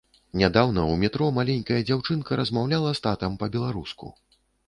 [0.41, 4.13] Нядаўна ў метро маленькая дзяўчынка размаўляла з татам па-беларуску.